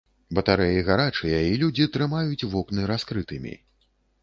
Батарэі 0.37 0.79
гарачыя 0.87 1.41
і 1.51 1.59
людзі 1.65 1.87
трымаюць 1.97 2.47
вокны 2.57 2.91
раскрытымі. 2.95 3.53